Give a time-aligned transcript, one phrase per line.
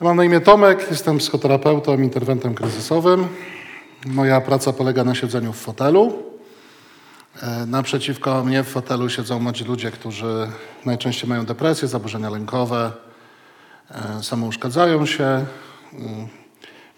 [0.00, 3.28] Ja mam na imię Tomek, jestem psychoterapeutą, interwentem kryzysowym.
[4.06, 6.22] Moja praca polega na siedzeniu w fotelu.
[7.42, 10.50] E, naprzeciwko mnie w fotelu siedzą młodzi ludzie, którzy
[10.84, 12.92] najczęściej mają depresję, zaburzenia lękowe,
[13.90, 15.24] e, samouszkadzają się.
[15.24, 16.28] Mm,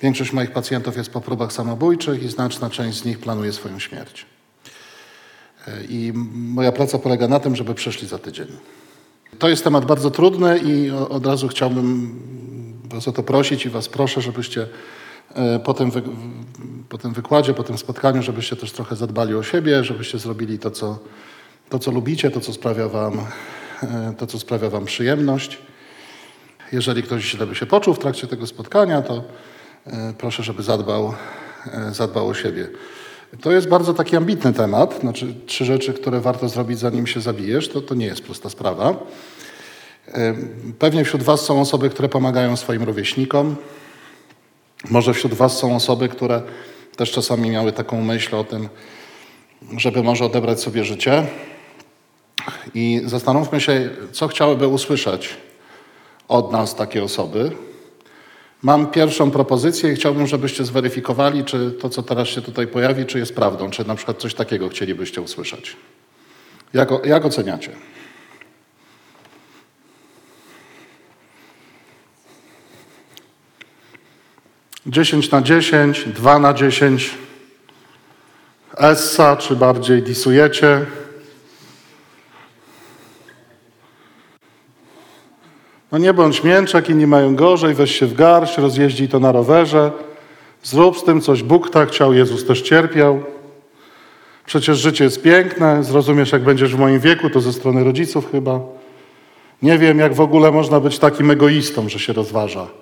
[0.03, 4.27] większość moich pacjentów jest po próbach samobójczych i znaczna część z nich planuje swoją śmierć.
[5.69, 8.47] E, I moja praca polega na tym, żeby przeszli za tydzień.
[9.39, 12.51] To jest temat bardzo trudny i od razu chciałbym
[12.95, 14.67] Was o to prosić i Was proszę, żebyście
[15.35, 16.03] e, po tym, wy,
[16.89, 20.71] po tym wykładzie, po tym spotkaniu, żebyście też trochę zadbali o siebie, żebyście zrobili to,
[20.71, 20.99] co,
[21.69, 23.21] to, co lubicie, to co, sprawia wam,
[23.83, 25.59] e, to, co sprawia Wam przyjemność.
[26.73, 29.25] Jeżeli ktoś źle by się poczuł w trakcie tego spotkania, to
[29.87, 31.15] e, proszę, żeby zadbał,
[31.93, 32.69] zadbał o siebie.
[33.41, 35.01] To jest bardzo taki ambitny temat.
[35.01, 38.97] Znaczy, trzy rzeczy, które warto zrobić, zanim się zabijesz, to, to nie jest prosta sprawa.
[40.79, 43.57] Pewnie wśród Was są osoby, które pomagają swoim rówieśnikom.
[44.91, 46.43] Może wśród Was są osoby, które
[46.97, 48.69] też czasami miały taką myśl o tym,
[49.77, 51.27] żeby może odebrać sobie życie.
[52.75, 55.37] I zastanówmy się, co chciałyby usłyszeć
[56.29, 57.51] od nas takie osoby.
[58.63, 63.19] Mam pierwszą propozycję i chciałbym, żebyście zweryfikowali, czy to, co teraz się tutaj pojawi, czy
[63.19, 65.77] jest prawdą, czy na przykład coś takiego chcielibyście usłyszeć.
[66.75, 67.71] Jak, jak oceniacie?
[74.91, 77.15] 10 na 10, 2 na 10.
[78.77, 80.87] Essa, czy bardziej disujecie?
[85.93, 89.91] No nie bądź mięczak, inni mają gorzej, weź się w garść, rozjeździ to na rowerze.
[90.63, 93.23] Zrób z tym coś, Bóg tak chciał, Jezus też cierpiał.
[94.47, 98.61] Przecież życie jest piękne, zrozumiesz jak będziesz w moim wieku, to ze strony rodziców chyba.
[99.63, 102.80] Nie wiem, jak w ogóle można być takim egoistą, że się rozważa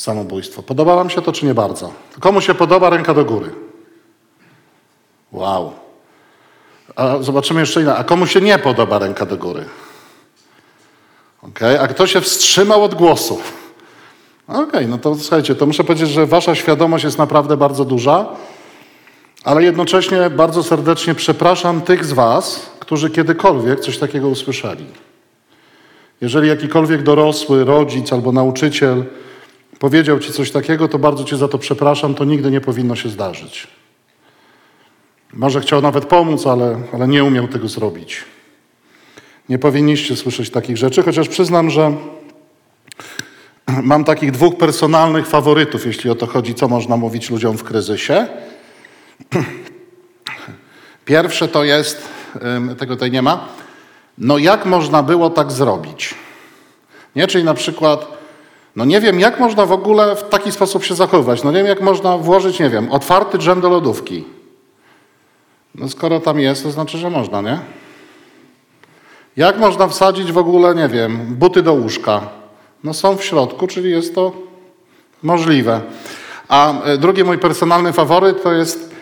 [0.00, 0.62] samobójstwo.
[0.62, 1.92] Podoba Wam się to, czy nie bardzo?
[2.20, 3.50] Komu się podoba, ręka do góry.
[5.32, 5.72] Wow.
[6.96, 7.96] A zobaczymy jeszcze inna.
[7.96, 9.64] A komu się nie podoba, ręka do góry?
[11.42, 11.80] Okay.
[11.80, 13.40] A kto się wstrzymał od głosu?
[14.48, 18.26] Okej, okay, no to słuchajcie, to muszę powiedzieć, że Wasza świadomość jest naprawdę bardzo duża,
[19.44, 24.86] ale jednocześnie bardzo serdecznie przepraszam tych z Was, którzy kiedykolwiek coś takiego usłyszeli.
[26.20, 29.04] Jeżeli jakikolwiek dorosły, rodzic albo nauczyciel
[29.80, 33.08] powiedział ci coś takiego, to bardzo cię za to przepraszam, to nigdy nie powinno się
[33.08, 33.68] zdarzyć.
[35.32, 38.24] Może chciał nawet pomóc, ale, ale nie umiał tego zrobić.
[39.48, 41.92] Nie powinniście słyszeć takich rzeczy, chociaż przyznam, że
[43.82, 48.26] mam takich dwóch personalnych faworytów, jeśli o to chodzi, co można mówić ludziom w kryzysie.
[51.04, 52.08] Pierwsze to jest,
[52.78, 53.48] tego tutaj nie ma,
[54.18, 56.14] no jak można było tak zrobić?
[57.16, 58.19] Nie, czyli na przykład
[58.76, 61.42] no nie wiem, jak można w ogóle w taki sposób się zachowywać.
[61.42, 64.24] No nie wiem, jak można włożyć, nie wiem, otwarty drzem do lodówki.
[65.74, 67.58] No skoro tam jest, to znaczy, że można, nie?
[69.36, 72.20] Jak można wsadzić w ogóle, nie wiem, buty do łóżka?
[72.84, 74.32] No są w środku, czyli jest to
[75.22, 75.80] możliwe.
[76.48, 78.94] A e, drugi mój personalny faworyt to jest,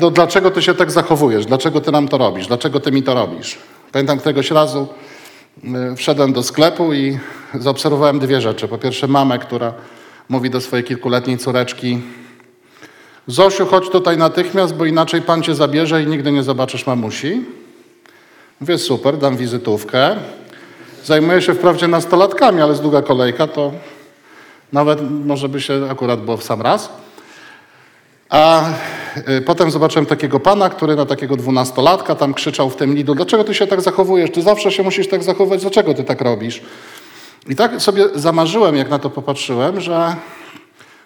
[0.00, 1.46] no, dlaczego ty się tak zachowujesz?
[1.46, 2.46] Dlaczego ty nam to robisz?
[2.46, 3.58] Dlaczego ty mi to robisz?
[3.92, 4.88] Pamiętam któregoś razu
[5.96, 7.18] wszedłem do sklepu i
[7.54, 8.68] zaobserwowałem dwie rzeczy.
[8.68, 9.72] Po pierwsze, mamę, która
[10.28, 12.00] mówi do swojej kilkuletniej córeczki:
[13.26, 17.44] Zosiu, chodź tutaj natychmiast, bo inaczej pan cię zabierze i nigdy nie zobaczysz mamusi.
[18.60, 20.16] Mówię, super, dam wizytówkę.
[21.04, 23.72] Zajmuję się wprawdzie nastolatkami, ale z długa kolejka to
[24.72, 26.92] nawet może by się akurat było w sam raz.
[28.28, 28.72] A y,
[29.46, 33.54] potem zobaczyłem takiego pana, który na takiego dwunastolatka tam krzyczał w tym lidu, dlaczego ty
[33.54, 34.30] się tak zachowujesz?
[34.30, 36.62] Ty zawsze się musisz tak zachować, dlaczego ty tak robisz?
[37.48, 40.16] I tak sobie zamarzyłem, jak na to popatrzyłem, że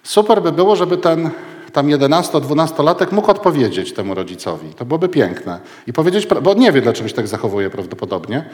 [0.03, 1.31] super by było, żeby ten
[1.73, 4.75] tam 11-12-latek mógł odpowiedzieć temu rodzicowi.
[4.75, 5.61] To byłoby piękne.
[5.87, 8.45] I powiedzieć, bo nie wie, dlaczego się tak zachowuje prawdopodobnie.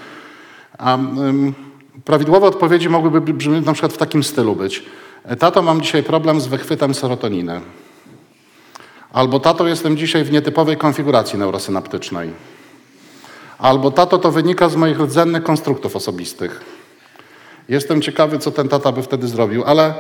[0.78, 1.55] A um,
[2.05, 4.82] prawidłowe odpowiedzi mogłyby brzmieć na przykład w takim stylu być.
[5.38, 7.61] Tato, mam dzisiaj problem z wychwytem serotoniny.
[9.12, 12.30] Albo tato, jestem dzisiaj w nietypowej konfiguracji neurosynaptycznej.
[13.58, 16.60] Albo tato, to wynika z moich rdzennych konstruktów osobistych.
[17.68, 19.94] Jestem ciekawy, co ten tata by wtedy zrobił, ale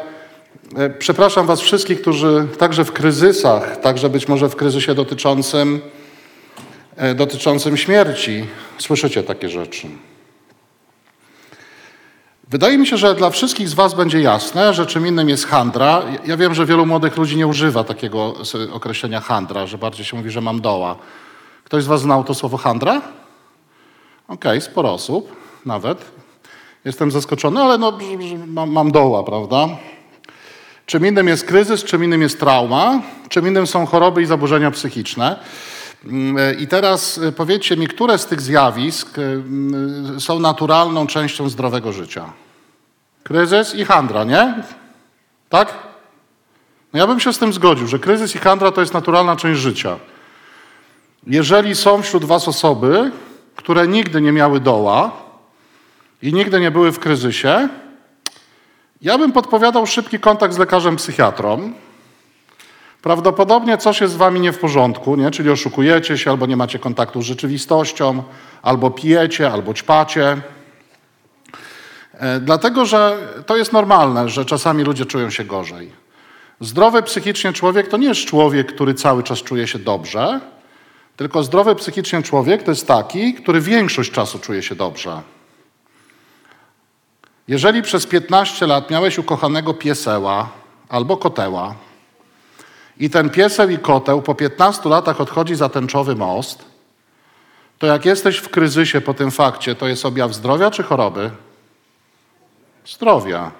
[0.76, 5.80] e, przepraszam Was wszystkich, którzy także w kryzysach, także być może w kryzysie dotyczącym,
[6.96, 8.46] e, dotyczącym śmierci,
[8.78, 9.86] słyszycie takie rzeczy.
[12.50, 16.02] Wydaje mi się, że dla wszystkich z Was będzie jasne, że czym innym jest handra.
[16.26, 18.34] Ja wiem, że wielu młodych ludzi nie używa takiego
[18.72, 20.96] określenia handra, że bardziej się mówi, że mam doła.
[21.64, 22.96] Ktoś z Was znał to słowo handra?
[22.96, 23.08] Okej,
[24.28, 25.36] okay, sporo osób
[25.66, 26.04] nawet.
[26.84, 27.98] Jestem zaskoczony, ale no,
[28.46, 29.68] mam, mam doła, prawda?
[30.86, 35.36] Czym innym jest kryzys, czym innym jest trauma, czym innym są choroby i zaburzenia psychiczne.
[36.58, 39.16] I teraz powiedzcie mi, które z tych zjawisk
[40.18, 42.32] są naturalną częścią zdrowego życia?
[43.22, 44.54] Kryzys i handra, nie?
[45.48, 45.74] Tak?
[46.92, 49.60] No ja bym się z tym zgodził, że kryzys i handra to jest naturalna część
[49.60, 49.96] życia.
[51.26, 53.12] Jeżeli są wśród Was osoby,
[53.56, 55.12] które nigdy nie miały doła
[56.22, 57.68] i nigdy nie były w kryzysie,
[59.02, 61.72] ja bym podpowiadał szybki kontakt z lekarzem psychiatrą.
[63.02, 65.30] Prawdopodobnie coś jest z wami nie w porządku, nie?
[65.30, 68.22] czyli oszukujecie się, albo nie macie kontaktu z rzeczywistością,
[68.62, 70.36] albo pijecie, albo ćpacie.
[72.12, 75.92] E, dlatego, że to jest normalne, że czasami ludzie czują się gorzej.
[76.60, 80.40] Zdrowy psychicznie człowiek to nie jest człowiek, który cały czas czuje się dobrze,
[81.16, 85.22] tylko zdrowy psychicznie człowiek to jest taki, który większość czasu czuje się dobrze.
[87.48, 90.48] Jeżeli przez 15 lat miałeś ukochanego pieseła
[90.88, 91.74] albo koteła
[93.00, 96.64] i ten pieseł i koteł po 15 latach odchodzi za tęczowy most,
[97.78, 101.30] to jak jesteś w kryzysie po tym fakcie, to jest objaw zdrowia czy choroby?
[102.86, 103.50] Zdrowia.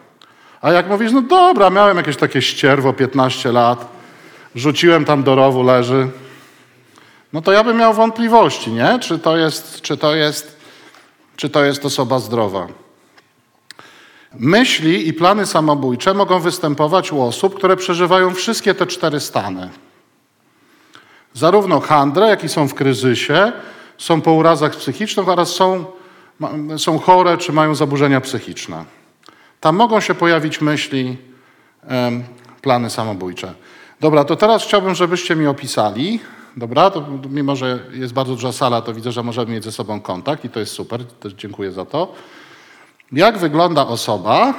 [0.61, 3.89] A jak mówisz, no dobra, miałem jakieś takie ścierwo 15 lat,
[4.55, 6.09] rzuciłem tam do rowu, leży,
[7.33, 8.99] no to ja bym miał wątpliwości, nie?
[8.99, 10.57] Czy to jest, czy to jest,
[11.37, 12.67] czy to jest osoba zdrowa.
[14.39, 19.71] Myśli i plany samobójcze mogą występować u osób, które przeżywają wszystkie te cztery stany.
[21.35, 23.53] Zarówno handrę, jak i są w kryzysie,
[23.99, 25.85] są po urazach psychicznych oraz są,
[26.77, 28.85] są chore czy mają zaburzenia psychiczne.
[29.61, 31.17] Tam mogą się pojawić myśli,
[32.63, 33.55] plany samobójcze.
[34.01, 36.21] Dobra, to teraz chciałbym, żebyście mi opisali,
[36.57, 40.01] dobra, to mimo, że jest bardzo duża sala, to widzę, że możemy mieć ze sobą
[40.01, 42.13] kontakt i to jest super, też dziękuję za to.
[43.13, 44.55] Jak wygląda osoba,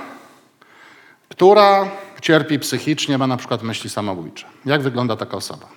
[1.29, 4.45] która cierpi psychicznie, ma na przykład myśli samobójcze?
[4.65, 5.67] Jak wygląda taka osoba?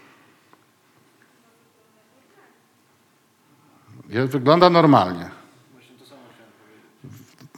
[4.09, 5.31] Wygląda normalnie.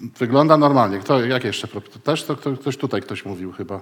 [0.00, 0.98] Wygląda normalnie.
[0.98, 1.68] Kto, jak jeszcze?
[2.04, 3.80] Też to ktoś tutaj ktoś mówił chyba.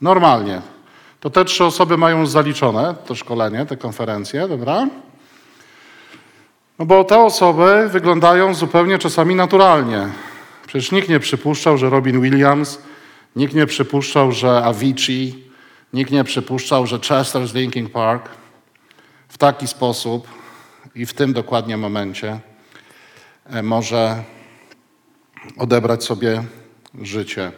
[0.00, 0.62] Normalnie.
[1.20, 4.88] To te trzy osoby mają zaliczone to szkolenie, te konferencje, dobra?
[6.78, 10.08] No bo te osoby wyglądają zupełnie czasami naturalnie.
[10.66, 12.78] Przecież nikt nie przypuszczał, że Robin Williams,
[13.36, 15.50] nikt nie przypuszczał, że Avicii,
[15.92, 18.28] nikt nie przypuszczał, że Chester z Linkin Park
[19.28, 20.28] w taki sposób
[20.94, 22.40] i w tym dokładnie momencie
[23.50, 24.22] e, może
[25.56, 26.44] odebrać sobie
[27.02, 27.52] życie.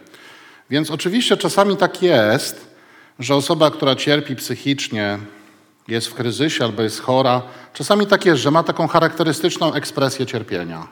[0.70, 2.76] Więc oczywiście czasami tak jest,
[3.19, 5.19] że osoba, która cierpi psychicznie,
[5.88, 7.42] jest w kryzysie albo jest chora,
[7.74, 10.86] czasami tak jest, że ma taką charakterystyczną ekspresję cierpienia.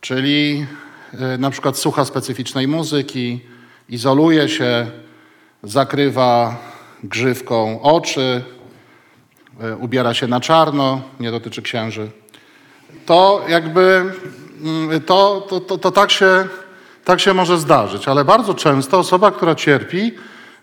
[0.00, 0.66] Czyli
[1.34, 3.40] y, na przykład słucha specyficznej muzyki,
[3.88, 4.90] izoluje się,
[5.62, 6.56] zakrywa
[7.04, 8.44] grzywką oczy,
[9.64, 12.10] y, ubiera się na czarno, nie dotyczy księży.
[13.06, 14.12] To jakby
[14.62, 16.48] mm, to, to, to, to tak, się,
[17.04, 20.12] tak się może zdarzyć, ale bardzo często osoba, która cierpi,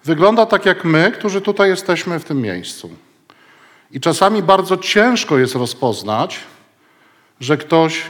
[0.10, 2.90] wygląda tak jak my, którzy tutaj jesteśmy w tym miejscu.
[3.92, 6.40] I czasami bardzo ciężko jest rozpoznać,
[7.40, 8.02] że ktoś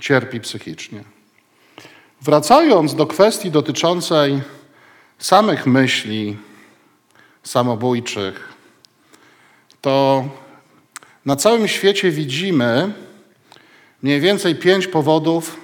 [0.00, 1.04] cierpi psychicznie.
[2.22, 4.40] Wracając do kwestii dotyczącej
[5.18, 6.36] samych myśli
[7.42, 8.48] samobójczych,
[9.80, 10.24] to
[11.24, 12.92] na całym świecie widzimy
[14.02, 15.60] mniej więcej pięć powodów,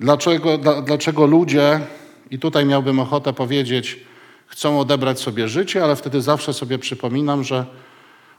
[0.00, 1.80] dlaczego, dlaczego ludzie,
[2.30, 4.07] i tutaj miałbym ochotę powiedzieć,
[4.48, 7.66] chcą odebrać sobie życie, ale wtedy zawsze sobie przypominam, że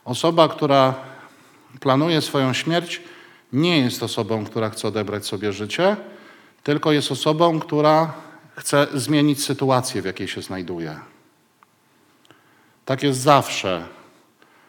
[0.06, 0.94] osoba, która
[1.80, 3.02] planuje swoją śmierć,
[3.54, 5.98] nie jest osobą, która chce odebrać sobie życie,
[6.64, 8.14] tylko jest osobą, która
[8.56, 11.00] chce zmienić sytuację, w jakiej się znajduje.
[12.86, 13.86] Tak jest zawsze.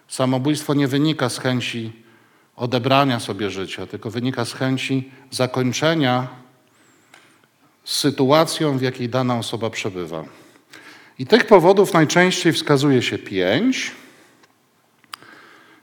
[0.08, 1.92] Samobójstwo nie wynika z chęci
[2.56, 6.28] odebrania sobie życia, tylko wynika z chęci zakończenia
[7.84, 10.24] sytuacją, w jakiej dana osoba przebywa.
[11.20, 13.90] I tych powodów najczęściej wskazuje się pięć.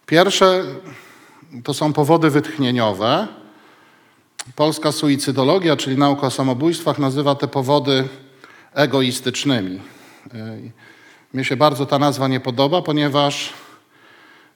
[0.06, 0.64] Pierwsze
[1.64, 3.28] to są powody wytchnieniowe.
[4.56, 8.08] Polska suicydologia, czyli nauka o samobójstwach, nazywa te powody
[8.74, 9.80] egoistycznymi.
[11.34, 13.54] Mnie się bardzo ta nazwa nie podoba, ponieważ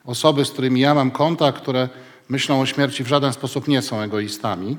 [0.05, 1.89] osoby, z którymi ja mam kontakt, które
[2.29, 4.77] myślą o śmierci w żaden sposób nie są egoistami.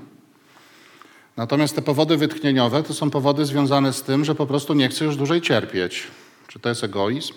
[1.37, 5.05] Natomiast te powody wytchnieniowe to są powody związane z tym, że po prostu nie chcę
[5.05, 6.07] już dłużej cierpieć.
[6.49, 7.33] Czy to jest egoizm?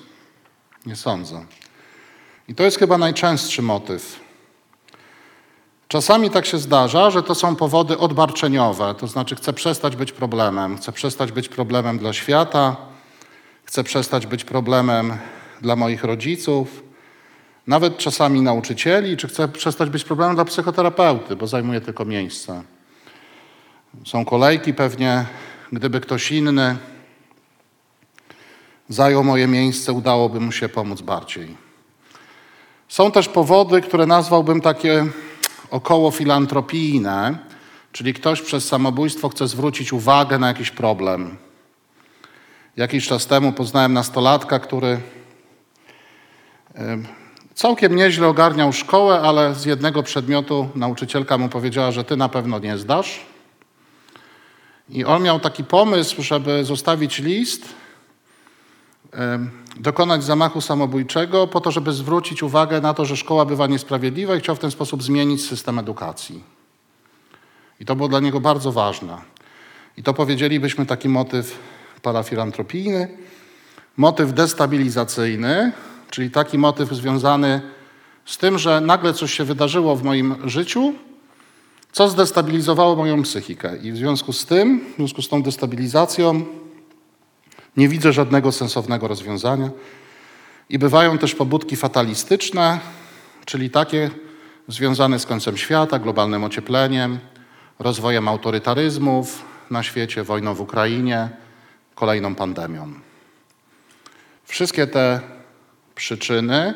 [0.86, 1.46] Nie sądzę.
[2.48, 4.20] I to jest chyba najczęstszy motyw.
[5.88, 10.78] Czasami tak się zdarza, że to są powody odbarczeniowe, to znaczy chcę przestać być problemem,
[10.78, 12.76] chcę przestać być problemem dla świata,
[13.64, 15.18] chcę przestać być problemem
[15.62, 16.84] dla moich rodziców,
[17.68, 22.64] nawet czasami nauczycieli, czy chcę przestać być problemem dla psychoterapeuty, bo zajmuje tylko miejsce.
[24.04, 25.26] Są kolejki pewnie,
[25.72, 26.78] gdyby ktoś inny
[28.90, 31.58] zajął moje miejsce, udałoby mu się pomóc bardziej.
[32.88, 35.06] Są też powody, które nazwałbym takie
[35.72, 37.38] około filantropijne,
[37.92, 41.38] czyli ktoś przez samobójstwo chce zwrócić uwagę na jakiś problem.
[42.78, 45.00] Jakiś czas temu poznałem nastolatka, który
[47.54, 52.60] całkiem nieźle ogarniał szkołę, ale z jednego przedmiotu nauczycielka mu powiedziała, że ty na pewno
[52.60, 53.35] nie zdasz.
[54.90, 57.76] I on miał taki pomysł, żeby zostawić list,
[59.80, 64.40] dokonać zamachu samobójczego po to, żeby zwrócić uwagę na to, że szkoła bywa niesprawiedliwa i
[64.40, 66.44] chciał w ten sposób zmienić system edukacji.
[67.80, 69.18] I to było dla niego bardzo ważne.
[69.98, 71.60] I to powiedzielibyśmy taki motyw
[72.02, 73.18] parafilantropijny.
[73.98, 75.72] Motyw destabilizacyjny,
[76.10, 77.62] czyli taki motyw związany
[78.26, 80.94] z tym, że nagle coś się wydarzyło w moim życiu,
[81.96, 83.78] co zdestabilizowało moją psychikę.
[83.78, 86.46] I w związku z tym, w związku z tą destabilizacją,
[87.78, 89.70] nie widzę żadnego sensownego rozwiązania.
[90.70, 92.80] I bywają też pobudki fatalistyczne,
[93.46, 94.10] czyli takie
[94.68, 97.20] związane z końcem świata, globalnym ociepleniem,
[97.80, 101.30] rozwojem autorytaryzmów na świecie, wojną w Ukrainie,
[101.96, 102.94] kolejną pandemią.
[104.44, 105.20] Wszystkie te
[105.96, 106.74] przyczyny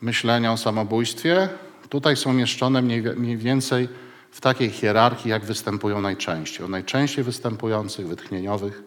[0.00, 1.48] myślenia o samobójstwie
[1.88, 2.82] tutaj są mieszczone
[3.16, 6.64] mniej więcej w takiej hierarchii, jak występują najczęściej.
[6.64, 8.82] Od najczęściej występujących, wytchnieniowych,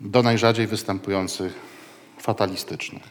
[0.00, 1.52] do najrzadziej występujących
[2.18, 3.02] fatalistycznych.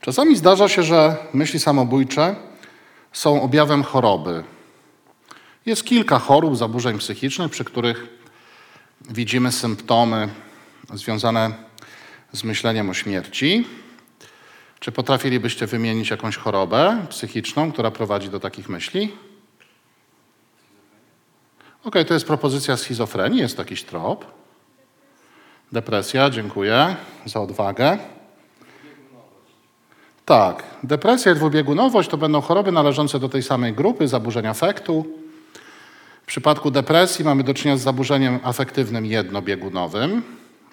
[0.00, 2.36] Czasami zdarza się, że myśli samobójcze
[3.12, 4.44] są objawem choroby.
[5.66, 8.06] Jest kilka chorób, zaburzeń psychicznych, przy których
[9.10, 10.28] widzimy symptomy
[10.94, 11.52] związane
[12.32, 13.64] z myśleniem o śmierci.
[14.80, 19.12] Czy potrafilibyście wymienić jakąś chorobę psychiczną, która prowadzi do takich myśli?
[21.84, 24.24] Ok, to jest propozycja schizofrenii, jest jakiś trop.
[25.72, 27.98] Depresja, dziękuję za odwagę.
[30.24, 35.06] Tak, depresja i dwubiegunowość to będą choroby należące do tej samej grupy, zaburzenia afektu.
[36.22, 40.22] W przypadku depresji mamy do czynienia z zaburzeniem afektywnym jednobiegunowym,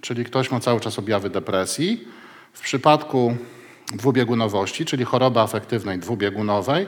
[0.02, 2.08] czyli ktoś ma cały czas objawy depresji.
[2.54, 3.38] W przypadku
[3.94, 6.88] dwubiegunowości, czyli choroby afektywnej dwubiegunowej,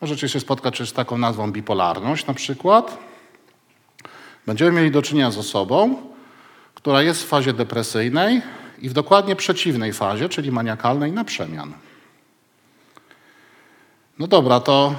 [0.00, 2.98] możecie się spotkać z taką nazwą bipolarność na przykład.
[4.46, 5.96] Będziemy mieli do czynienia z osobą,
[6.74, 8.42] która jest w fazie depresyjnej
[8.78, 11.72] i w dokładnie przeciwnej fazie, czyli maniakalnej na przemian.
[14.18, 14.94] No dobra, to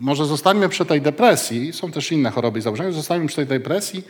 [0.00, 1.72] może zostańmy przy tej depresji.
[1.72, 2.92] Są też inne choroby i zaburzenia.
[2.92, 4.04] Zostańmy przy tej depresji.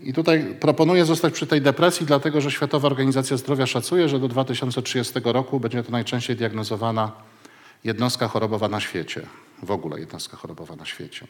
[0.00, 4.28] I tutaj proponuję zostać przy tej depresji, dlatego że Światowa Organizacja Zdrowia szacuje, że do
[4.28, 7.12] 2030 roku będzie to najczęściej diagnozowana
[7.84, 9.26] jednostka chorobowa na świecie.
[9.62, 11.26] W ogóle jednostka chorobowa na świecie.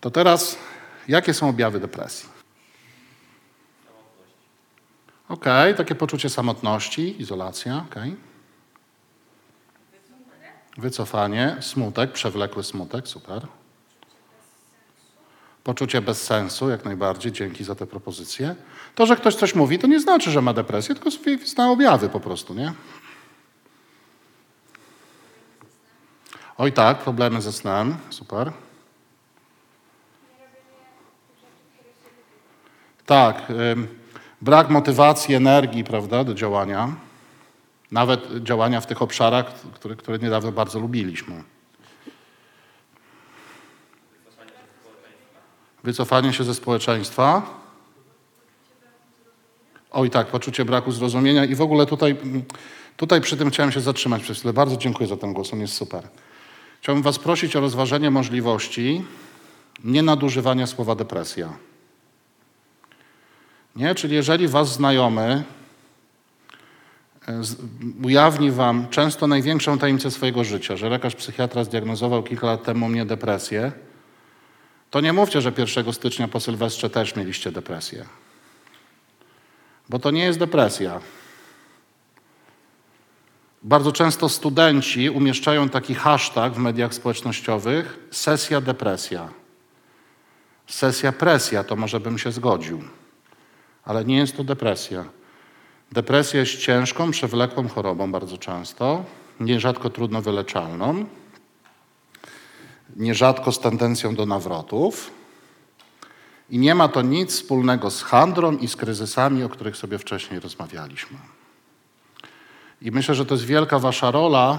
[0.00, 0.58] To teraz,
[1.08, 2.28] jakie są objawy depresji?
[5.28, 5.44] Ok,
[5.76, 7.94] takie poczucie samotności, izolacja, ok.
[10.78, 13.46] Wycofanie, smutek, przewlekły smutek, super.
[15.64, 18.54] Poczucie bez sensu, jak najbardziej, dzięki za tę propozycję.
[18.94, 21.10] To, że ktoś coś mówi, to nie znaczy, że ma depresję, tylko
[21.44, 22.72] zna objawy po prostu, nie?
[26.58, 28.52] Oj tak, problemy ze snem, super.
[33.06, 33.52] Tak,
[34.40, 36.94] brak motywacji, energii, prawda, do działania.
[37.90, 41.42] Nawet działania w tych obszarach, które, które niedawno bardzo lubiliśmy.
[45.84, 47.42] Wycofanie się ze społeczeństwa.
[49.90, 52.16] Oj tak, poczucie braku zrozumienia i w ogóle tutaj,
[52.96, 54.52] tutaj przy tym chciałem się zatrzymać przez chwilę.
[54.52, 56.08] Bardzo dziękuję za ten głos, on jest super.
[56.80, 59.04] Chciałbym Was prosić o rozważenie możliwości
[59.84, 61.52] nienadużywania słowa depresja.
[63.76, 63.94] Nie?
[63.94, 65.44] Czyli jeżeli Was znajomy
[67.28, 67.42] e,
[68.04, 73.06] ujawni Wam często największą tajemnicę swojego życia, że lekarz psychiatra zdiagnozował kilka lat temu mnie
[73.06, 73.72] depresję,
[74.90, 78.04] to nie mówcie, że 1 stycznia po Sylwestrze też mieliście depresję.
[79.88, 81.00] Bo to nie jest depresja.
[83.62, 89.28] Bardzo często studenci umieszczają taki hashtag w mediach społecznościowych sesja depresja.
[90.66, 92.82] Sesja presja, to może bym się zgodził.
[93.84, 95.04] Ale nie jest to depresja.
[95.92, 99.04] Depresja jest ciężką, przewlekłą chorobą bardzo często.
[99.40, 101.04] nierzadko trudno wyleczalną,
[102.96, 105.10] nierzadko z tendencją do nawrotów.
[106.50, 110.40] I nie ma to nic wspólnego z handrą i z kryzysami, o których sobie wcześniej
[110.40, 111.18] rozmawialiśmy.
[112.82, 114.58] I myślę, że to jest wielka wasza rola,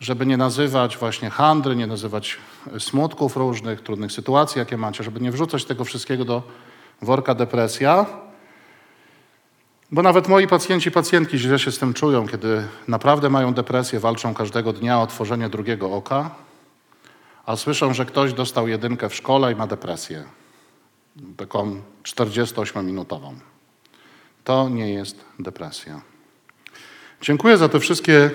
[0.00, 2.36] żeby nie nazywać właśnie handry, nie nazywać
[2.78, 6.42] smutków różnych, trudnych sytuacji, jakie macie, żeby nie wrzucać tego wszystkiego do
[7.02, 8.06] worka depresja.
[9.92, 14.34] Bo nawet moi pacjenci, pacjentki źle się z tym czują, kiedy naprawdę mają depresję, walczą
[14.34, 16.30] każdego dnia o otworzenie drugiego oka,
[17.46, 20.24] a słyszą, że ktoś dostał jedynkę w szkole i ma depresję.
[21.36, 23.34] Taką 48-minutową.
[24.44, 26.00] To nie jest depresja.
[27.20, 28.30] Dziękuję za te wszystkie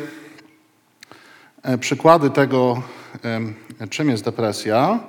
[1.63, 2.83] e, przykłady tego,
[3.89, 4.99] czym jest depresja.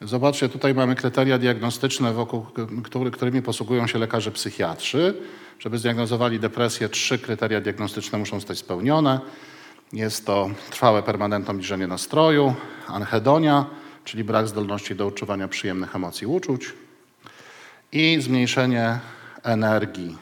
[0.00, 2.46] Zobaczcie, tutaj mamy kryteria diagnostyczne, wokół
[3.12, 5.14] którymi posługują się lekarze psychiatrzy.
[5.58, 9.20] Żeby zdiagnozowali depresję, trzy kryteria diagnostyczne muszą zostać spełnione.
[9.92, 12.54] Jest to trwałe, permanentne obniżenie nastroju,
[12.88, 13.66] anhedonia,
[14.04, 16.72] czyli brak zdolności do uczuwania przyjemnych emocji uczuć
[17.92, 18.98] i zmniejszenie
[19.42, 20.18] energii,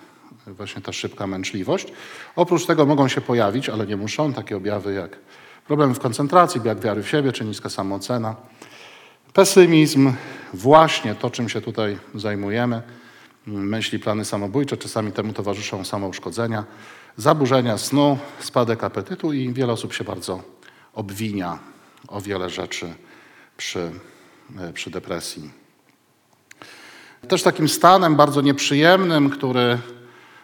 [0.47, 1.93] właśnie ta szybka męczliwość.
[2.37, 5.19] Oprócz tego mogą się pojawić, ale nie muszą, takie objawy jak
[5.67, 8.37] problemy w koncentracji, brak wiary w siebie czy niska samoocena,
[9.33, 10.13] pesymizm,
[10.55, 12.83] właśnie to, czym się tutaj zajmujemy,
[13.47, 16.65] myśli, plany samobójcze, czasami temu towarzyszą samouszkodzenia,
[17.17, 20.43] zaburzenia snu, spadek apetytu i wiele osób się bardzo
[20.95, 21.59] obwinia
[22.09, 22.95] o wiele rzeczy
[23.57, 23.91] przy,
[24.59, 25.51] e, przy depresji.
[27.29, 29.79] Też takim stanem bardzo nieprzyjemnym, który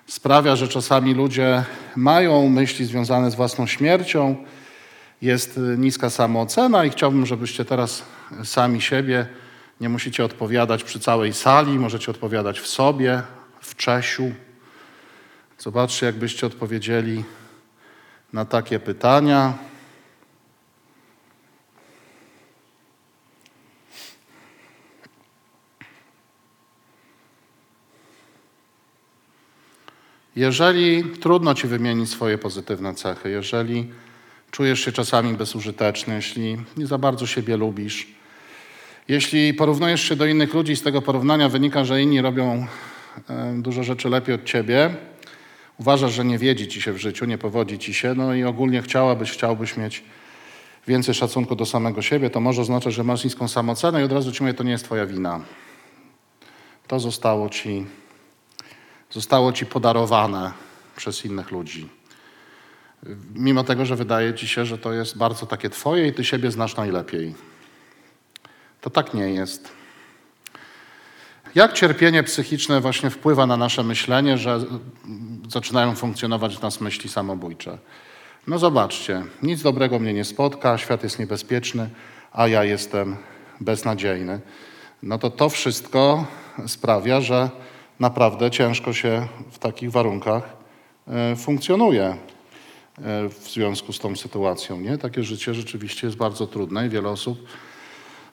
[0.07, 1.65] sprawia, że czasami ludzie
[1.97, 4.37] mają myśli związane z własną śmiercią,
[5.23, 8.03] jest niska samoocena i chciałbym, żebyście teraz
[8.45, 9.27] sami siebie
[9.81, 13.23] nie musicie odpowiadać przy całej sali, możecie odpowiadać w sobie,
[13.61, 14.33] w Czesiu.
[15.59, 17.25] Zobaczcie, jakbyście odpowiedzieli
[18.33, 19.59] na takie pytania.
[30.37, 33.91] Jeżeli trudno ci wymienić swoje pozytywne cechy, jeżeli
[34.51, 38.07] czujesz się czasami bezużyteczny, jeśli nie za bardzo siebie lubisz,
[39.09, 42.67] jeśli porównujesz się do innych ludzi i z tego porównania wynika, że inni robią
[43.31, 44.97] e, dużo rzeczy lepiej od ciebie,
[45.79, 48.83] uważasz, że nie wiedzi ci się w życiu, nie powodzi ci się, no i ogólnie
[48.83, 50.05] chciałabyś, chciałbyś mieć
[50.87, 54.33] więcej szacunku do samego siebie, to może oznaczać, że masz niską samoocenę i od razu
[54.33, 55.41] ci mówię, to nie jest twoja wina.
[56.87, 57.87] To zostało ci,
[59.11, 60.53] zostało ci podarowane
[60.97, 61.89] przez innych ludzi.
[63.35, 66.51] Mimo tego, że wydaje ci się, że to jest bardzo takie twoje i ty siebie
[66.51, 67.35] znasz najlepiej.
[68.81, 69.78] To tak nie jest.
[71.55, 74.61] Jak cierpienie psychiczne właśnie wpływa na nasze myślenie, że
[75.49, 77.79] zaczynają funkcjonować w nas myśli samobójcze?
[78.47, 81.91] No zobaczcie, nic dobrego mnie nie spotka, świat jest niebezpieczny,
[82.33, 83.17] a ja jestem
[83.61, 84.41] beznadziejny.
[85.03, 86.27] No to to wszystko
[86.67, 87.51] sprawia, że
[88.01, 90.57] naprawdę ciężko się w takich warunkach
[91.09, 92.17] e, funkcjonuje e,
[93.29, 94.81] w związku z tą sytuacją.
[94.81, 94.99] Nie?
[94.99, 97.47] Takie życie rzeczywiście jest bardzo trudne i wiele osób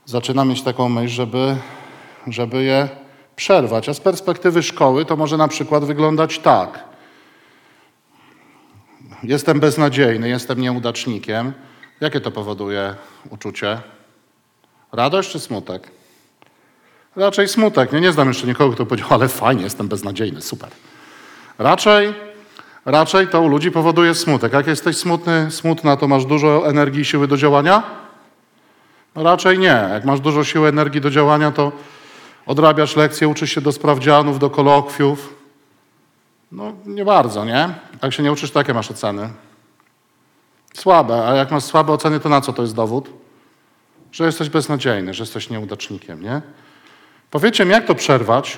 [0.06, 1.56] zaczyna mieć taką myśl, żeby,
[2.28, 2.90] żeby je
[3.36, 3.90] przerwać.
[3.90, 6.84] A z perspektywy szkoły to może na przykład wyglądać tak.
[9.24, 11.54] Jestem beznadziejny, jestem nieudacznikiem.
[12.02, 12.96] Jakie to powoduje
[13.30, 13.82] uczucie?
[14.92, 15.92] Radość czy smutek?
[17.16, 17.92] Raczej smutek.
[17.92, 20.70] Nie, nie znam jeszcze nikogo, kto powiedział, ale fajnie, jestem beznadziejny, super.
[21.60, 22.14] Raczej,
[22.86, 24.54] raczej to u ludzi powoduje smutek.
[24.54, 27.84] Jak jesteś smutny, smutna, to masz dużo energii i siły do działania?
[29.16, 29.90] Raczej nie.
[29.94, 31.72] Jak masz dużo siły, energii do działania, to
[32.46, 35.36] odrabiasz lekcje, uczysz się do sprawdzianów, do kolokwiów.
[36.52, 37.70] No nie bardzo, nie?
[38.02, 39.30] Jak się nie uczysz, to jakie masz oceny?
[40.74, 41.28] Słabe.
[41.28, 43.10] A jak masz słabe oceny, to na co to jest dowód?
[44.12, 46.42] Że jesteś beznadziejny, że jesteś nieudacznikiem, nie?
[47.32, 48.58] Powiecie mi, jak to przerwać?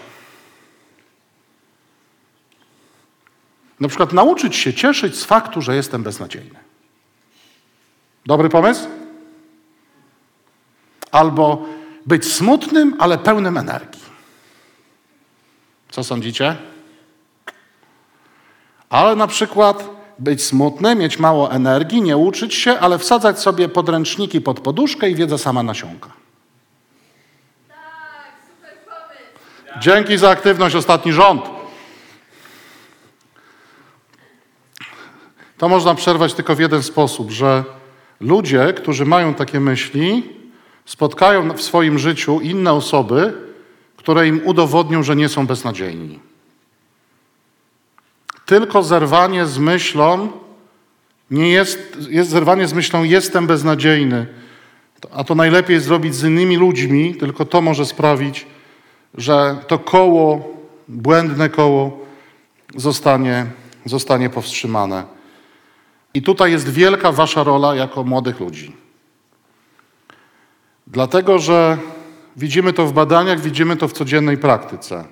[3.79, 6.59] Na przykład nauczyć się cieszyć z faktu, że jestem beznadziejny.
[8.25, 8.87] Dobry pomysł?
[11.11, 11.65] Albo
[12.07, 14.01] być smutnym, ale pełnym energii.
[15.89, 16.55] Co sądzicie?
[18.89, 19.89] Ale na przykład
[20.19, 25.15] być smutny, mieć mało energii, nie uczyć się, ale wsadzać sobie podręczniki pod poduszkę i
[25.15, 26.09] wiedza sama nasiąka.
[27.67, 27.77] Tak,
[28.47, 29.79] super pomysł.
[29.79, 31.41] Dzięki za aktywność ostatni rząd.
[35.57, 37.63] To można przerwać tylko w jeden sposób, że
[38.19, 40.36] ludzie, którzy mają takie myśli,
[40.87, 43.33] spotkają w swoim życiu inne osoby,
[43.97, 46.19] które im udowodnią, że nie są beznadziejni.
[48.45, 50.29] Tylko zerwanie z myślą
[51.31, 54.27] Nie jest, jest zerwanie z myślą jestem beznadziejny,
[55.11, 58.45] a to najlepiej zrobić z innymi ludźmi, tylko to może sprawić,
[59.13, 60.47] że to koło,
[60.87, 61.99] błędne koło
[62.75, 63.45] zostanie,
[63.85, 65.03] zostanie powstrzymane.
[66.13, 68.86] I tutaj jest wielka wasza rola jako młodych ludzi.
[70.87, 71.77] Dlatego, że
[72.37, 75.05] widzimy to w badaniach, widzimy to w codziennej praktyce.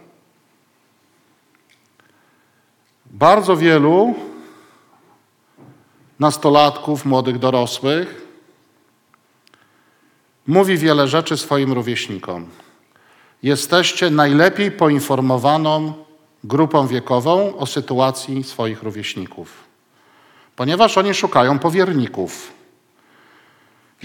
[3.06, 4.16] Bardzo wielu
[6.20, 8.26] nastolatków, młodych dorosłych
[10.48, 12.50] mówi wiele rzeczy swoim rówieśnikom.
[13.44, 15.94] Jesteście najlepiej poinformowaną
[16.44, 19.64] grupą wiekową o sytuacji swoich rówieśników,
[20.56, 22.55] ponieważ oni szukają powierników.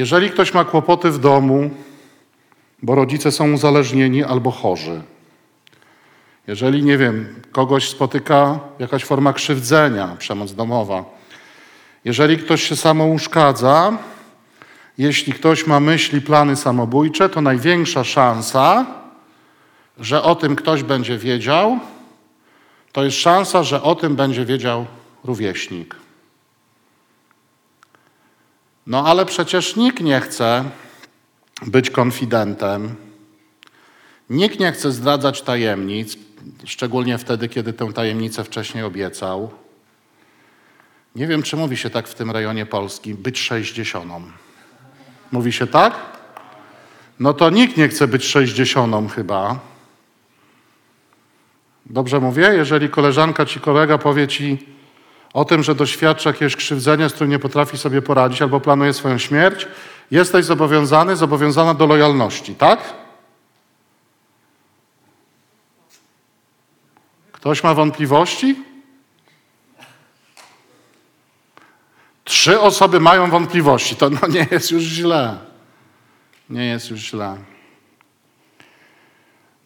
[0.01, 1.71] Jeżeli ktoś ma kłopoty w domu,
[2.83, 5.03] bo rodzice są uzależnieni albo chorzy,
[6.47, 11.05] jeżeli, nie wiem, kogoś spotyka jakaś forma krzywdzenia, przemoc domowa,
[12.05, 13.99] jeżeli ktoś się samouszkadza,
[14.99, 18.87] jeśli ktoś ma myśli, plany samobójcze, to największa szansa,
[19.99, 21.79] że o tym ktoś będzie wiedział,
[22.93, 24.87] to jest szansa, że o tym będzie wiedział
[25.25, 26.10] rówieśnik.
[28.91, 30.65] No ale przecież nikt nie chce
[31.67, 32.95] być konfidentem,
[34.31, 36.17] nikt nie chce zdradzać tajemnic,
[36.65, 39.51] szczególnie wtedy, kiedy tę tajemnicę wcześniej obiecał.
[41.17, 44.23] Nie wiem, czy mówi się tak w tym rejonie Polski, być sześćdziesiątą.
[45.33, 45.95] Mówi się tak?
[47.21, 49.59] No to nikt nie chce być sześćdziesiątą chyba.
[51.87, 52.53] Dobrze mówię?
[52.57, 54.80] Jeżeli koleżanka czy kolega powie ci
[55.33, 59.19] o tym, że doświadcza jakiegoś krzywdzenia, z którym nie potrafi sobie poradzić albo planuje swoją
[59.19, 59.69] śmierć,
[60.11, 62.95] jesteś zobowiązany, zobowiązana do lojalności, tak?
[67.33, 68.57] Ktoś ma wątpliwości?
[72.25, 73.97] Trzy osoby mają wątpliwości.
[73.97, 75.39] To no nie jest już źle.
[76.51, 77.37] Nie jest już źle.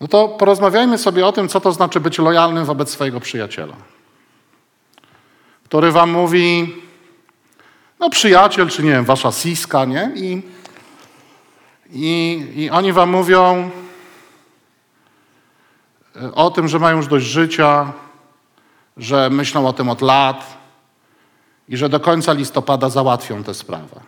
[0.01, 3.77] No to porozmawiajmy sobie o tym, co to znaczy być lojalnym wobec swojego przyjaciela,
[5.75, 6.75] który wam mówi,
[8.01, 10.13] no przyjaciel, czy nie wiem, wasza siska, nie?
[10.17, 10.43] I,
[11.91, 13.71] i, i oni wam mówią
[16.17, 17.93] e, o tym, że mają już dość życia,
[18.97, 20.57] że myślą o tym od lat,
[21.69, 24.01] i że do końca listopada załatwią tę sprawę.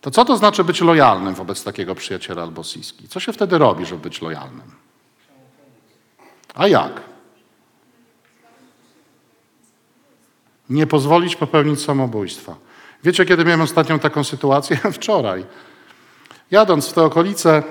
[0.00, 3.08] To co to znaczy być lojalnym wobec takiego przyjaciela albo siski?
[3.08, 4.70] Co się wtedy robi, żeby być lojalnym?
[6.54, 7.09] A jak?
[10.70, 12.56] Nie pozwolić popełnić samobójstwa.
[13.04, 14.76] Wiecie, kiedy miałem ostatnią taką sytuację?
[14.92, 15.46] Wczoraj.
[16.50, 17.62] Jadąc w te okolice,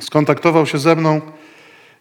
[0.00, 1.20] skontaktował się ze mną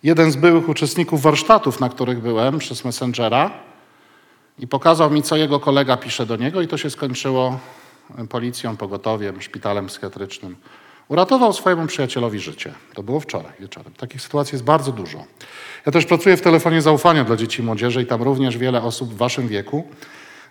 [0.03, 3.51] jeden z byłych uczestników warsztatów, na których byłem przez Messengera
[4.59, 7.59] i pokazał mi, co jego kolega pisze do niego, i to się skończyło
[8.29, 10.55] policją, pogotowiem, szpitalem psychiatrycznym.
[11.07, 12.73] Uratował swojemu przyjacielowi życie.
[12.93, 13.93] To było wczoraj wieczorem.
[13.93, 15.23] Takich sytuacji jest bardzo dużo.
[15.85, 19.13] Ja też pracuję w telefonie zaufania dla dzieci i młodzieży i tam również wiele osób
[19.13, 19.87] w waszym wieku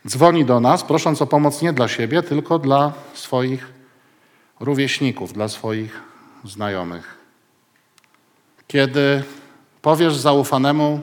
[0.06, 3.72] dzwoni do nas, prosząc o pomoc nie dla siebie, tylko dla swoich
[4.60, 6.00] rówieśników, dla swoich
[6.44, 7.18] znajomych.
[8.66, 9.22] Kiedy
[9.82, 11.00] powiesz zaufanemu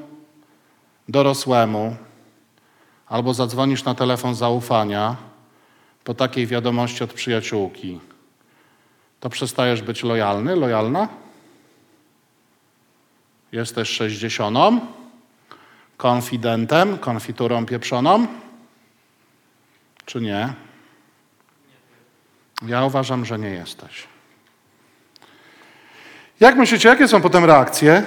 [1.10, 1.96] dorosłemu,
[3.08, 5.16] albo zadzwonisz na telefon zaufania
[6.04, 8.00] po takiej wiadomości od przyjaciółki,
[9.23, 11.07] to przestajesz być lojalny, lojalna?
[13.51, 14.79] Jesteś sześćdziesiątą,
[15.97, 18.27] konfidentem, konfiturą pieprzoną?
[20.05, 20.53] Czy nie?
[22.65, 24.07] Ja uważam, że nie jesteś.
[26.39, 28.03] Jak myślicie, jakie są potem reakcje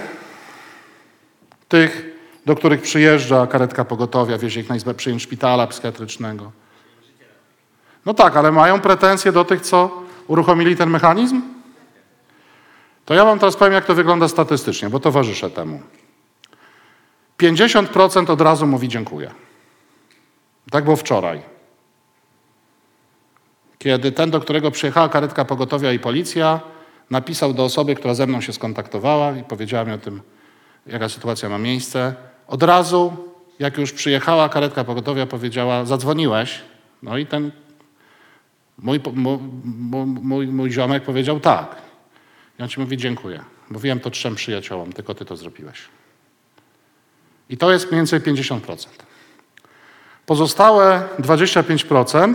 [1.69, 6.53] tych do których przyjeżdża karetka pogotowia, wiezie ich na izbę przyjęć szpitala psychiatrycznego.
[8.07, 11.43] No tak, ale mają pretensje do tych, co uruchomili ten mechanizm?
[13.05, 15.81] To ja wam teraz powiem, jak to wygląda statystycznie, bo towarzyszę temu.
[17.39, 19.31] 50% od razu mówi dziękuję.
[20.71, 21.43] Tak było wczoraj.
[23.79, 26.61] Kiedy ten, do którego przyjechała karetka pogotowia i policja,
[27.11, 30.23] napisał do osoby, która ze mną się skontaktowała i powiedziała mi o tym,
[30.87, 32.15] jaka sytuacja ma miejsce,
[32.49, 33.17] od razu,
[33.59, 36.61] jak już przyjechała karetka pogotowia, powiedziała, zadzwoniłeś.
[37.03, 37.51] No i ten
[38.79, 39.39] mój, mój,
[40.07, 41.77] mój, mój ziomek powiedział tak.
[42.59, 43.45] I on ci mówi, dziękuję.
[43.71, 45.79] Mówiłem to trzem przyjaciołom, tylko ty to zrobiłeś.
[47.51, 48.87] I to jest mniej więcej 50%.
[50.27, 52.35] Pozostałe 25%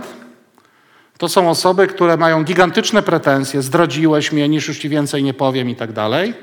[1.18, 5.70] to są osoby, które mają gigantyczne pretensje, zdradziłeś mnie, niż już ci więcej nie powiem
[5.70, 6.34] i tak dalej,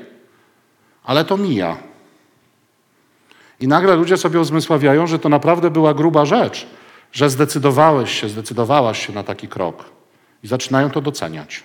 [1.04, 1.76] ale to mija.
[3.60, 6.66] I nagle ludzie sobie uzmysławiają, że to naprawdę była gruba rzecz,
[7.12, 9.84] że zdecydowałeś się, zdecydowałaś się na taki krok.
[10.42, 11.62] I zaczynają to doceniać.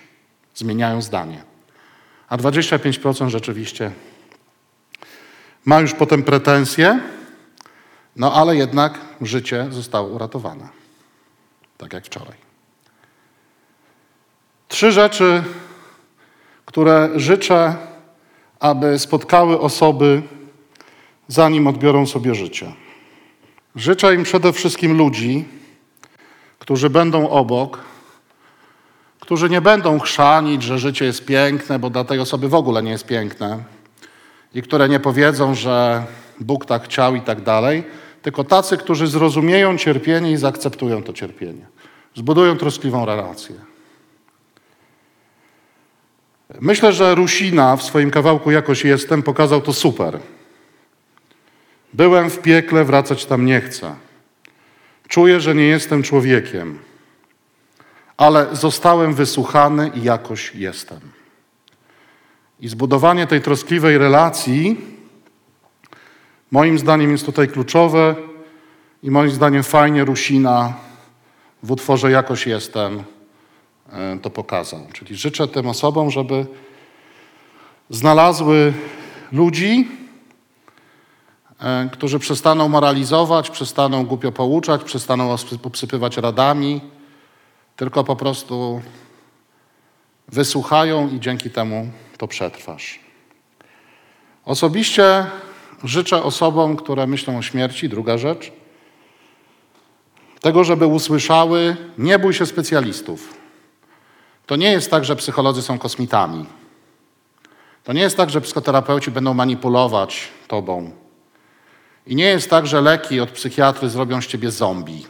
[0.54, 1.44] Zmieniają zdanie.
[2.28, 3.92] A 25% rzeczywiście
[5.64, 7.00] ma już potem pretensje,
[8.16, 10.68] no ale jednak życie zostało uratowane.
[11.78, 12.36] Tak jak wczoraj.
[14.68, 15.44] Trzy rzeczy,
[16.64, 17.74] które życzę,
[18.60, 20.22] aby spotkały osoby,
[21.28, 22.72] zanim odbiorą sobie życie.
[23.76, 25.44] Życzę im przede wszystkim ludzi,
[26.58, 27.78] którzy będą obok,
[29.20, 32.90] którzy nie będą chrzanić, że życie jest piękne, bo dla tej osoby w ogóle nie
[32.90, 33.62] jest piękne,
[34.54, 36.04] i które nie powiedzą, że
[36.40, 37.84] Bóg tak chciał i tak dalej,
[38.22, 41.66] tylko tacy, którzy zrozumieją cierpienie i zaakceptują to cierpienie.
[42.14, 43.54] Zbudują troskliwą relację.
[46.60, 50.18] Myślę, że Rusina w swoim kawałku Jakoś Jestem pokazał to super.
[51.92, 53.94] Byłem w piekle, wracać tam nie chcę.
[55.08, 56.78] Czuję, że nie jestem człowiekiem,
[58.16, 61.00] ale zostałem wysłuchany i jakoś jestem.
[62.60, 64.76] I zbudowanie tej troskliwej relacji,
[66.50, 68.14] moim zdaniem, jest tutaj kluczowe
[69.02, 70.74] i moim zdaniem fajnie Rusina
[71.62, 73.02] w utworze Jakoś Jestem
[73.92, 74.86] e, to pokazał.
[74.92, 76.46] Czyli życzę tym osobom, żeby
[77.90, 78.72] znalazły
[79.32, 79.88] ludzi,
[81.92, 86.80] którzy przestaną moralizować, przestaną głupio pouczać, przestaną obsypywać radami,
[87.76, 88.82] tylko po prostu
[90.28, 93.00] wysłuchają i dzięki temu to przetrwasz.
[94.44, 95.26] Osobiście
[95.84, 98.52] życzę osobom, które myślą o śmierci, druga rzecz,
[100.40, 103.34] tego, żeby usłyszały, nie bój się specjalistów.
[104.46, 106.46] To nie jest tak, że psycholodzy są kosmitami.
[107.84, 111.05] To nie jest tak, że psychoterapeuci będą manipulować tobą.
[112.06, 115.06] I nie jest tak, że leki od psychiatry zrobią z ciebie zombie.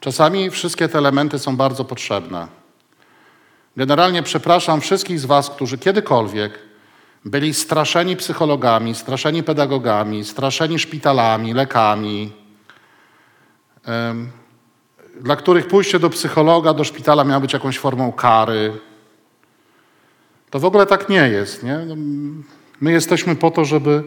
[0.00, 2.48] Czasami wszystkie te elementy są bardzo potrzebne.
[3.76, 6.58] Generalnie przepraszam wszystkich z Was, którzy kiedykolwiek
[7.24, 12.32] byli straszeni psychologami, straszeni pedagogami, straszeni szpitalami, lekami,
[15.20, 18.72] dla których pójście do psychologa, do szpitala miało być jakąś formą kary.
[20.50, 21.62] To w ogóle tak nie jest.
[21.62, 21.78] Nie?
[21.78, 21.94] No,
[22.80, 24.02] my jesteśmy po to, żeby,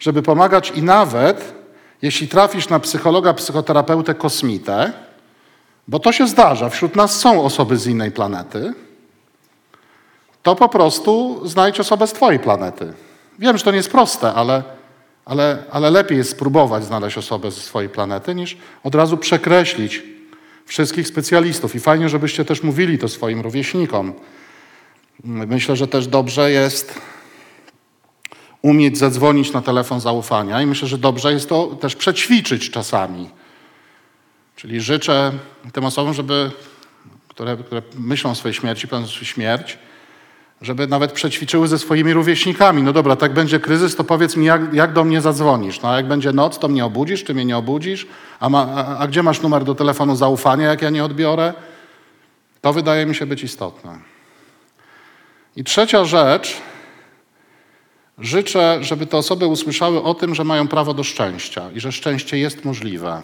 [0.00, 1.54] żeby pomagać i nawet
[2.02, 4.92] jeśli trafisz na psychologa, psychoterapeutę, kosmitę,
[5.88, 8.74] bo to się zdarza, wśród nas są osoby z innej planety,
[10.42, 12.92] to po prostu znajdź osobę z Twojej planety.
[13.38, 14.62] Wiem, że to nie jest proste, ale,
[15.24, 20.02] ale, ale lepiej jest spróbować znaleźć osobę ze swojej planety, niż od razu przekreślić
[20.66, 21.74] wszystkich specjalistów.
[21.74, 24.12] I fajnie, żebyście też mówili to swoim rówieśnikom.
[25.24, 27.00] Myślę, że też dobrze jest
[28.62, 33.30] umieć zadzwonić na telefon zaufania i myślę, że dobrze jest to też przećwiczyć czasami.
[34.56, 35.32] Czyli życzę
[35.72, 36.50] tym osobom, żeby,
[37.28, 39.78] które, które myślą o swojej śmierci, planują śmierć,
[40.62, 42.82] żeby nawet przećwiczyły ze swoimi rówieśnikami.
[42.82, 45.82] No dobra, tak będzie kryzys, to powiedz mi, jak, jak do mnie zadzwonisz.
[45.82, 48.06] No a jak będzie noc, to mnie obudzisz, czy mnie nie obudzisz?
[48.40, 51.52] A, ma, a, a gdzie masz numer do telefonu zaufania, jak ja nie odbiorę?
[52.60, 53.98] To wydaje mi się być istotne.
[55.56, 56.56] I trzecia rzecz.
[58.18, 62.38] Życzę, żeby te osoby usłyszały o tym, że mają prawo do szczęścia i że szczęście
[62.38, 63.22] jest możliwe.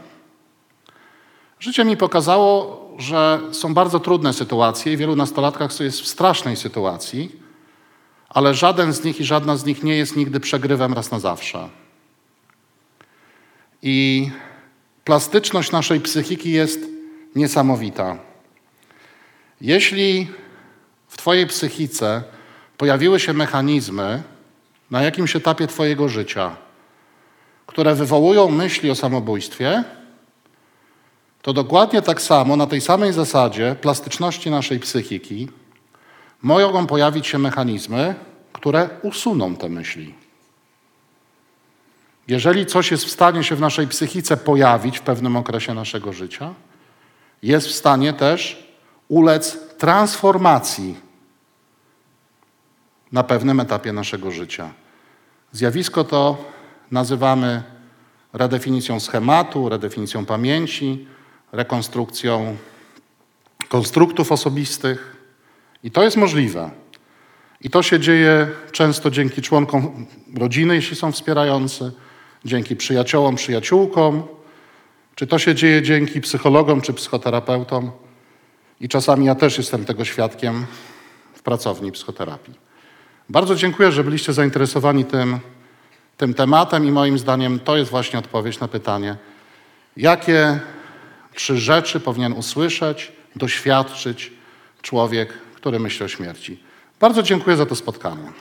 [1.60, 7.32] Życie mi pokazało, że są bardzo trudne sytuacje i wielu nastolatkach jest w strasznej sytuacji,
[8.28, 11.68] ale żaden z nich i żadna z nich nie jest nigdy przegrywem raz na zawsze.
[13.82, 14.30] I
[15.04, 16.80] plastyczność naszej psychiki jest
[17.34, 18.18] niesamowita.
[19.60, 20.28] Jeśli
[21.08, 22.22] w Twojej psychice
[22.76, 24.22] pojawiły się mechanizmy
[24.90, 26.56] na jakimś etapie Twojego życia,
[27.66, 29.84] które wywołują myśli o samobójstwie,
[31.42, 35.48] to dokładnie tak samo, na tej samej zasadzie plastyczności naszej psychiki
[36.42, 38.14] mogą pojawić się mechanizmy,
[38.52, 40.14] które usuną te myśli.
[42.28, 46.54] Jeżeli coś jest w stanie się w naszej psychice pojawić w pewnym okresie naszego życia,
[47.42, 48.68] jest w stanie też
[49.08, 50.96] ulec transformacji
[53.14, 54.72] na pewnym etapie naszego życia.
[55.52, 56.44] Zjawisko to
[56.90, 57.62] nazywamy
[58.32, 61.06] redefinicją schematu, redefinicją pamięci,
[61.52, 62.56] rekonstrukcją
[63.68, 65.16] konstruktów osobistych.
[65.82, 66.70] I to jest możliwe.
[67.60, 71.92] I to się dzieje często dzięki członkom rodziny, jeśli są wspierający,
[72.44, 74.22] dzięki przyjaciołom, przyjaciółkom,
[75.14, 77.90] czy to się dzieje dzięki psychologom czy psychoterapeutom.
[78.80, 80.66] I czasami ja też jestem tego świadkiem
[81.34, 82.63] w pracowni psychoterapii.
[83.28, 85.38] Bardzo dziękuję, że byliście zainteresowani tym,
[86.16, 89.16] tym tematem i moim zdaniem to jest właśnie odpowiedź na pytanie,
[89.96, 90.60] jakie
[91.34, 94.32] trzy rzeczy powinien usłyszeć, doświadczyć
[94.82, 96.58] człowiek, który myśli o śmierci.
[97.00, 98.32] Bardzo dziękuję za to spotkanie.